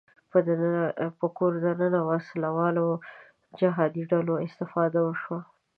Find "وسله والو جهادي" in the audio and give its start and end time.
2.09-4.03